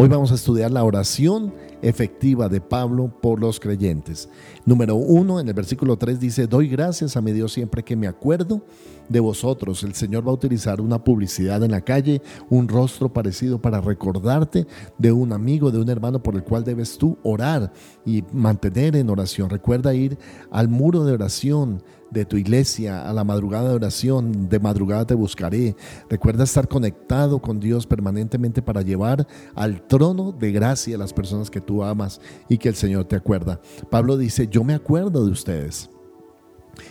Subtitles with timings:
[0.00, 1.52] Hoy vamos a estudiar la oración
[1.82, 4.28] efectiva de Pablo por los creyentes.
[4.64, 8.06] Número uno, en el versículo 3 dice, doy gracias a mi Dios siempre que me
[8.06, 8.62] acuerdo
[9.08, 9.82] de vosotros.
[9.82, 14.66] El Señor va a utilizar una publicidad en la calle, un rostro parecido para recordarte
[14.98, 17.72] de un amigo, de un hermano por el cual debes tú orar
[18.04, 19.50] y mantener en oración.
[19.50, 20.18] Recuerda ir
[20.50, 25.14] al muro de oración de tu iglesia, a la madrugada de oración, de madrugada te
[25.14, 25.76] buscaré.
[26.08, 31.50] Recuerda estar conectado con Dios permanentemente para llevar al trono de gracia a las personas
[31.50, 33.60] que tú amas y que el Señor te acuerda.
[33.90, 35.90] Pablo dice, yo me acuerdo de ustedes.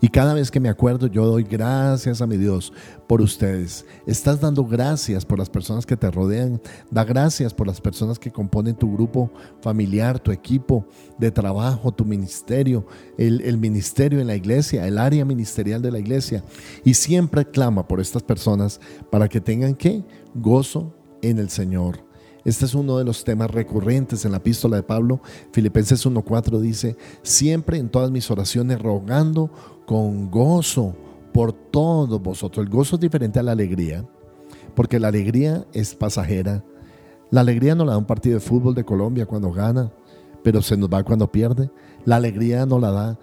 [0.00, 2.72] Y cada vez que me acuerdo, yo doy gracias a mi Dios
[3.06, 3.84] por ustedes.
[4.06, 6.60] Estás dando gracias por las personas que te rodean.
[6.90, 10.86] Da gracias por las personas que componen tu grupo familiar, tu equipo
[11.18, 16.44] de trabajo, tu ministerio, el, ministerio en la iglesia, el área ministerial de la iglesia.
[16.84, 22.07] Y siempre clama por estas personas para que tengan que gozo en el Señor.
[22.44, 25.20] Este es uno de los temas recurrentes en la epístola de Pablo.
[25.52, 29.50] Filipenses 1.4 dice, siempre en todas mis oraciones rogando
[29.86, 30.94] con gozo
[31.32, 32.64] por todos vosotros.
[32.64, 34.04] El gozo es diferente a la alegría,
[34.74, 36.64] porque la alegría es pasajera.
[37.30, 39.92] La alegría no la da un partido de fútbol de Colombia cuando gana,
[40.42, 41.70] pero se nos va cuando pierde.
[42.04, 43.18] La alegría no la da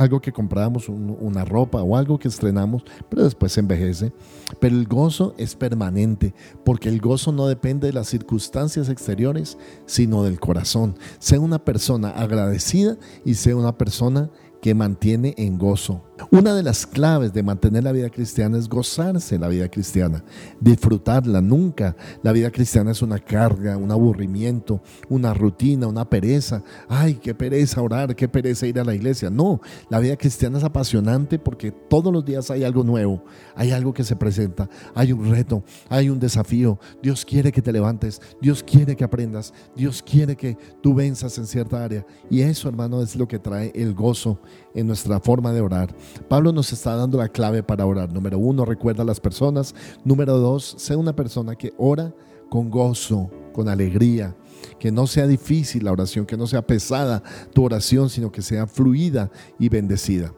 [0.00, 4.12] algo que compramos, un, una ropa o algo que estrenamos, pero después se envejece.
[4.58, 6.34] Pero el gozo es permanente,
[6.64, 10.96] porque el gozo no depende de las circunstancias exteriores, sino del corazón.
[11.18, 16.02] Sea una persona agradecida y sea una persona que mantiene en gozo.
[16.30, 20.22] Una de las claves de mantener la vida cristiana es gozarse la vida cristiana,
[20.60, 21.40] disfrutarla.
[21.40, 26.62] Nunca la vida cristiana es una carga, un aburrimiento, una rutina, una pereza.
[26.88, 29.30] Ay, qué pereza orar, qué pereza ir a la iglesia.
[29.30, 33.94] No, la vida cristiana es apasionante porque todos los días hay algo nuevo, hay algo
[33.94, 36.78] que se presenta, hay un reto, hay un desafío.
[37.02, 41.46] Dios quiere que te levantes, Dios quiere que aprendas, Dios quiere que tú venzas en
[41.46, 42.04] cierta área.
[42.28, 44.40] Y eso, hermano, es lo que trae el gozo
[44.74, 45.94] en nuestra forma de orar.
[46.28, 48.12] Pablo nos está dando la clave para orar.
[48.12, 49.74] Número uno, recuerda a las personas.
[50.04, 52.14] Número dos, sé una persona que ora
[52.48, 54.36] con gozo, con alegría.
[54.78, 57.22] Que no sea difícil la oración, que no sea pesada
[57.52, 60.34] tu oración, sino que sea fluida y bendecida.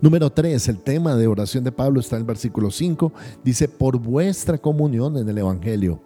[0.00, 3.12] Número tres, el tema de oración de Pablo está en el versículo 5.
[3.42, 6.02] Dice, por vuestra comunión en el Evangelio.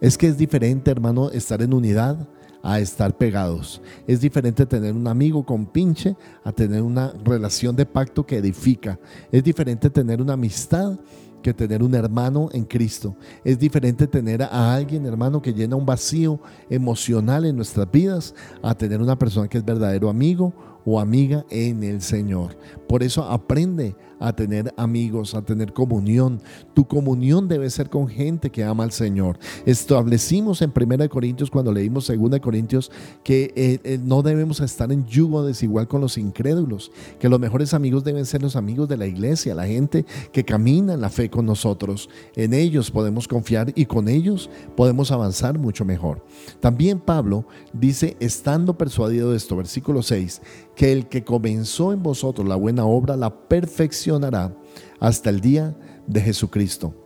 [0.00, 2.28] Es que es diferente, hermano, estar en unidad
[2.66, 3.80] a estar pegados.
[4.08, 8.98] Es diferente tener un amigo con pinche a tener una relación de pacto que edifica.
[9.30, 10.98] Es diferente tener una amistad
[11.42, 13.14] que tener un hermano en Cristo.
[13.44, 18.74] Es diferente tener a alguien, hermano, que llena un vacío emocional en nuestras vidas, a
[18.74, 20.52] tener una persona que es verdadero amigo
[20.84, 22.58] o amiga en el Señor.
[22.88, 26.40] Por eso aprende a tener amigos, a tener comunión.
[26.74, 29.38] Tu comunión debe ser con gente que ama al Señor.
[29.64, 32.90] Establecimos en 1 Corintios, cuando leímos 2 Corintios,
[33.22, 37.74] que eh, eh, no debemos estar en yugo desigual con los incrédulos, que los mejores
[37.74, 41.30] amigos deben ser los amigos de la iglesia, la gente que camina en la fe
[41.30, 42.08] con nosotros.
[42.34, 46.24] En ellos podemos confiar y con ellos podemos avanzar mucho mejor.
[46.60, 50.42] También Pablo dice, estando persuadido de esto, versículo 6,
[50.74, 53.48] que el que comenzó en vosotros la buena obra la
[55.00, 55.74] hasta el día
[56.06, 57.05] de Jesucristo.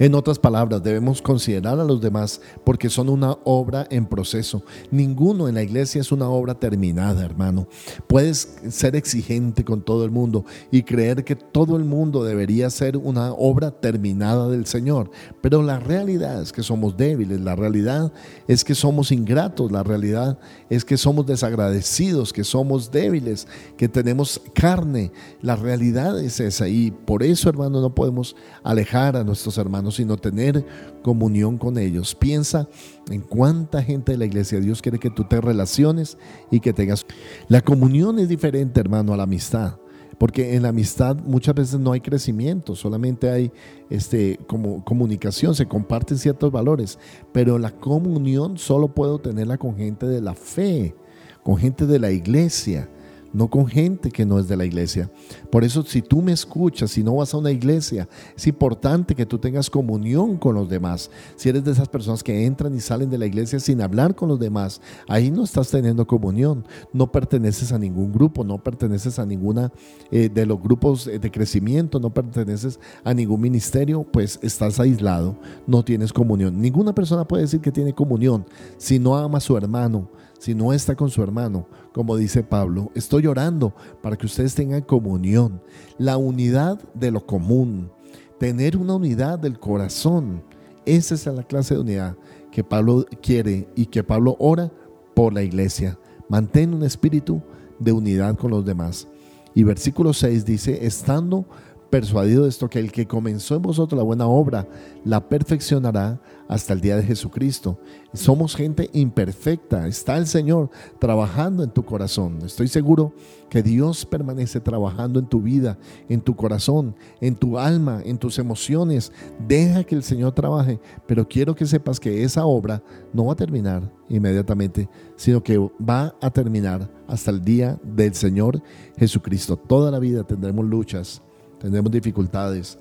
[0.00, 4.62] En otras palabras, debemos considerar a los demás porque son una obra en proceso.
[4.90, 7.68] Ninguno en la iglesia es una obra terminada, hermano.
[8.06, 12.96] Puedes ser exigente con todo el mundo y creer que todo el mundo debería ser
[12.96, 15.10] una obra terminada del Señor.
[15.42, 18.10] Pero la realidad es que somos débiles, la realidad
[18.48, 20.38] es que somos ingratos, la realidad
[20.70, 25.12] es que somos desagradecidos, que somos débiles, que tenemos carne.
[25.42, 30.16] La realidad es esa y por eso, hermano, no podemos alejar a nuestros hermanos sino
[30.16, 30.64] tener
[31.02, 32.14] comunión con ellos.
[32.14, 32.68] Piensa
[33.10, 36.18] en cuánta gente de la iglesia Dios quiere que tú te relaciones
[36.50, 37.06] y que tengas.
[37.48, 39.76] La comunión es diferente, hermano, a la amistad.
[40.18, 43.50] Porque en la amistad muchas veces no hay crecimiento, solamente hay
[43.88, 46.98] este, como comunicación, se comparten ciertos valores.
[47.32, 50.94] Pero la comunión solo puedo tenerla con gente de la fe,
[51.42, 52.90] con gente de la iglesia
[53.32, 55.10] no con gente que no es de la iglesia.
[55.50, 59.26] Por eso si tú me escuchas, si no vas a una iglesia, es importante que
[59.26, 61.10] tú tengas comunión con los demás.
[61.36, 64.28] Si eres de esas personas que entran y salen de la iglesia sin hablar con
[64.28, 69.26] los demás, ahí no estás teniendo comunión, no perteneces a ningún grupo, no perteneces a
[69.26, 69.72] ninguna
[70.10, 75.36] eh, de los grupos de crecimiento, no perteneces a ningún ministerio, pues estás aislado,
[75.66, 76.60] no tienes comunión.
[76.60, 78.44] Ninguna persona puede decir que tiene comunión
[78.76, 80.08] si no ama a su hermano,
[80.40, 84.80] si no está con su hermano, como dice Pablo, estoy orando para que ustedes tengan
[84.80, 85.62] comunión,
[85.98, 87.92] la unidad de lo común,
[88.38, 90.42] tener una unidad del corazón.
[90.86, 92.16] Esa es la clase de unidad
[92.50, 94.72] que Pablo quiere y que Pablo ora
[95.14, 95.98] por la iglesia.
[96.30, 97.42] Mantén un espíritu
[97.78, 99.08] de unidad con los demás.
[99.54, 101.44] Y versículo 6 dice, estando
[101.90, 104.66] persuadido de esto, que el que comenzó en vosotros la buena obra,
[105.04, 107.78] la perfeccionará hasta el día de Jesucristo.
[108.12, 112.38] Somos gente imperfecta, está el Señor trabajando en tu corazón.
[112.44, 113.12] Estoy seguro
[113.48, 115.78] que Dios permanece trabajando en tu vida,
[116.08, 119.12] en tu corazón, en tu alma, en tus emociones.
[119.46, 122.82] Deja que el Señor trabaje, pero quiero que sepas que esa obra
[123.12, 128.62] no va a terminar inmediatamente, sino que va a terminar hasta el día del Señor
[128.96, 129.56] Jesucristo.
[129.56, 131.22] Toda la vida tendremos luchas
[131.60, 132.78] tendremos dificultades,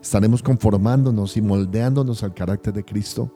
[0.00, 3.30] estaremos conformándonos y moldeándonos al carácter de Cristo.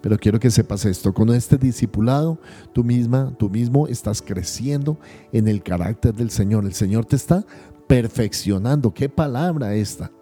[0.00, 2.38] Pero quiero que sepas esto, con este discipulado,
[2.74, 4.98] tú misma, tú mismo estás creciendo
[5.32, 6.66] en el carácter del Señor.
[6.66, 7.46] El Señor te está
[7.86, 8.92] perfeccionando.
[8.92, 10.12] ¿Qué palabra esta?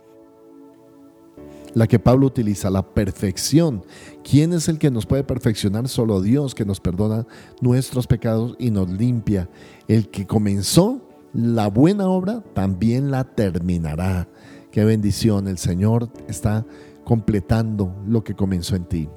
[1.75, 3.85] La que Pablo utiliza, la perfección.
[4.23, 5.89] ¿Quién es el que nos puede perfeccionar?
[5.89, 7.27] Solo Dios que nos perdona
[7.61, 9.49] nuestros pecados y nos limpia.
[9.89, 11.02] El que comenzó
[11.33, 14.29] la buena obra también la terminará.
[14.71, 16.67] Qué bendición, el Señor está
[17.05, 19.09] completando lo que comenzó en ti.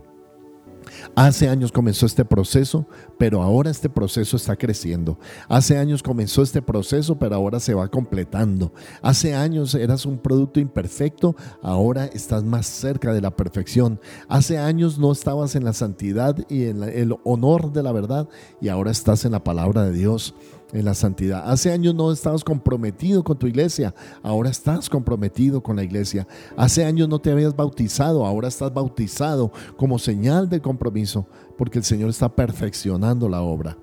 [1.16, 5.18] Hace años comenzó este proceso, pero ahora este proceso está creciendo.
[5.48, 8.74] Hace años comenzó este proceso, pero ahora se va completando.
[9.02, 14.00] Hace años eras un producto imperfecto, ahora estás más cerca de la perfección.
[14.28, 18.28] Hace años no estabas en la santidad y en el honor de la verdad,
[18.62, 20.36] y ahora estás en la palabra de Dios
[20.76, 21.50] en la santidad.
[21.50, 26.28] Hace años no estabas comprometido con tu iglesia, ahora estás comprometido con la iglesia.
[26.58, 31.28] Hace años no te habías bautizado, ahora estás bautizado como señal de compromiso,
[31.58, 33.78] porque el Señor está perfeccionando la obra.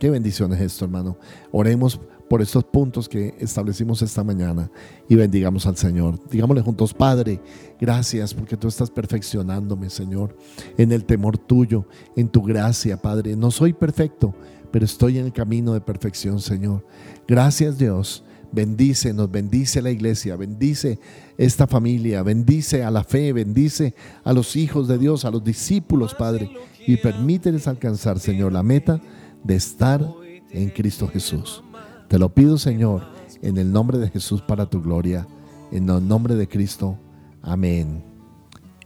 [0.00, 1.16] Qué bendición es esto, hermano.
[1.52, 2.00] Oremos
[2.32, 4.70] por estos puntos que establecimos esta mañana
[5.06, 6.18] y bendigamos al Señor.
[6.30, 7.42] Digámosle juntos, Padre,
[7.78, 10.34] gracias porque tú estás perfeccionándome, Señor,
[10.78, 11.86] en el temor tuyo,
[12.16, 13.36] en tu gracia, Padre.
[13.36, 14.34] No soy perfecto,
[14.70, 16.86] pero estoy en el camino de perfección, Señor.
[17.28, 18.24] Gracias Dios.
[18.50, 21.00] Bendícenos, bendice la iglesia, bendice
[21.36, 23.94] esta familia, bendice a la fe, bendice
[24.24, 26.50] a los hijos de Dios, a los discípulos, Padre,
[26.86, 29.02] y permíteles alcanzar, Señor, la meta
[29.44, 30.02] de estar
[30.50, 31.62] en Cristo Jesús.
[32.08, 33.02] Te lo pido, Señor,
[33.40, 35.26] en el nombre de Jesús para tu gloria,
[35.70, 36.96] en el nombre de Cristo.
[37.42, 38.04] Amén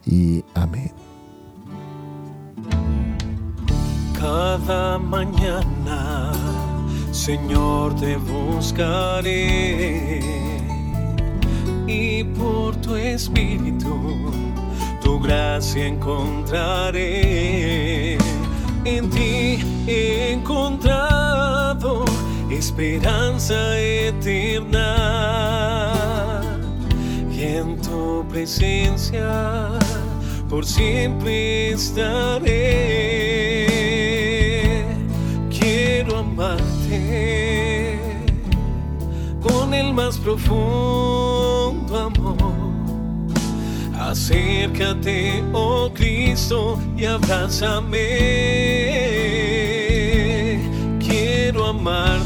[0.05, 0.93] y amén.
[4.27, 6.33] cada mañana,
[7.13, 9.41] Señor, te buscaré
[11.87, 14.33] y por tu espíritu
[15.03, 16.59] tu gracia encontraré.
[18.85, 19.59] En ti
[20.33, 22.05] encontrado
[22.59, 24.83] esperanza eterna
[27.31, 29.79] y en tu presencia
[30.49, 32.97] por siempre estaré
[36.37, 37.99] amarte
[39.41, 42.37] con el más profundo amor.
[43.99, 47.97] Acércate, oh Cristo, y abrázame.
[51.01, 52.26] Quiero amarte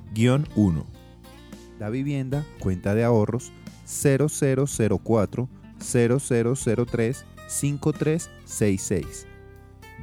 [0.13, 0.85] 167-1.
[1.79, 3.51] La vivienda, cuenta de ahorros
[3.85, 5.49] 0004
[5.79, 9.27] 0003 5366.